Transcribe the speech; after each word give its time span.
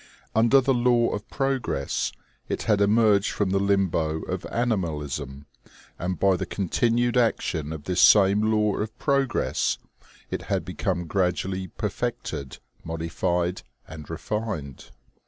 Under 0.33 0.61
the 0.61 0.73
law 0.73 1.11
of 1.11 1.29
progress, 1.29 2.11
it 2.49 2.63
had 2.63 2.81
emerged 2.81 3.29
from 3.29 3.51
the 3.51 3.59
limbo 3.59 4.21
of 4.23 4.47
animalism, 4.49 5.45
and 5.99 6.19
by 6.19 6.37
the 6.37 6.45
contin 6.47 6.93
ued 6.97 7.17
action 7.17 7.71
of 7.71 7.83
this 7.83 8.01
same 8.01 8.51
law 8.51 8.77
of 8.77 8.97
progress 8.97 9.77
it 10.31 10.41
had 10.49 10.65
become 10.65 11.05
grad 11.05 11.35
ually 11.35 11.69
perfected, 11.77 12.57
modified 12.83 13.61
and 13.87 14.09
refined. 14.09 14.89